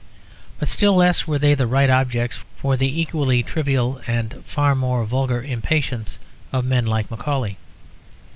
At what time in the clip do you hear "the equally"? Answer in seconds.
2.75-3.43